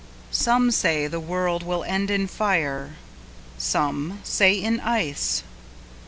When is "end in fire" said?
1.83-2.95